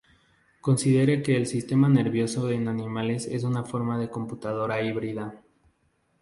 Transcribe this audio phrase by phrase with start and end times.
[0.61, 5.39] Considere que el sistema nervioso en animales es una forma de computadora híbrida.